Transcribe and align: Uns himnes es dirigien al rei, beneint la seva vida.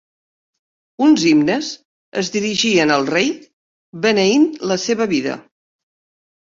Uns 1.07 1.25
himnes 1.31 1.69
es 2.23 2.31
dirigien 2.37 2.97
al 2.97 3.07
rei, 3.13 3.29
beneint 4.09 4.51
la 4.73 4.81
seva 4.89 5.13
vida. 5.17 5.41